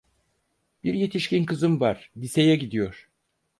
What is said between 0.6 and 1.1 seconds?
Bir